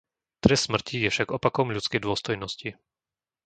[0.43, 2.69] Trest smrti je však opakom ľudskej dôstojnosti.